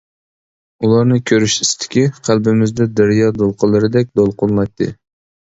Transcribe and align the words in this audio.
ئۇلارنى 0.85 1.19
كۆرۈش 1.31 1.57
ئىستىكى 1.65 2.05
قەلبىمىزدە 2.29 2.89
دەريا 3.01 3.29
دولقۇنلىرىدەك 3.37 4.11
دولقۇنلايتتى. 4.23 4.91